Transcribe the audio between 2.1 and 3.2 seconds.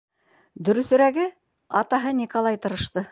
Николай тырышты.